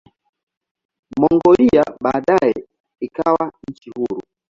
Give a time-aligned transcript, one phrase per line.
[1.19, 2.53] Mongolia baadaye
[2.99, 4.21] ikawa nchi huru.